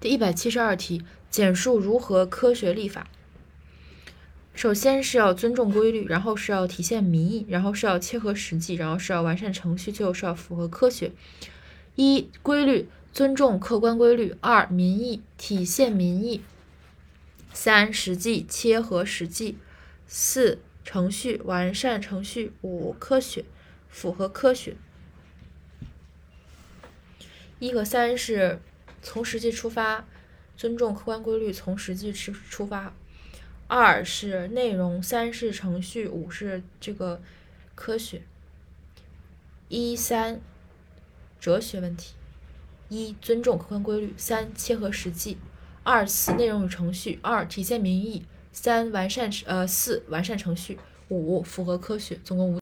[0.00, 3.08] 第一百七十二题，简述如何科学立法。
[4.54, 11.10] 首先是要尊重规律，然后是要体现民意，然后是要切合实际，然后是要完善程序，最后是要符合科学。
[11.96, 16.42] 一、规律，尊重客观规律；二、民意，体现民意；
[17.52, 19.56] 三、实际，切合实际；
[20.06, 23.44] 四、程序，完善程序；五、科学，
[23.88, 24.76] 符合科学。
[27.58, 28.60] 一和三是
[29.02, 30.06] 从实际出发，
[30.56, 32.94] 尊重客观规律，从实际出出发。
[33.66, 37.20] 二是内容，三是程序，五是这个
[37.74, 38.22] 科学。
[39.68, 40.40] 一三
[41.38, 42.14] 哲学问题：
[42.88, 45.36] 一尊重客观规律，三切合实际，
[45.82, 50.78] 二四内容与程序，二体现民意，三完善呃四完善程序，
[51.08, 52.18] 五符合科学。
[52.24, 52.56] 总共五。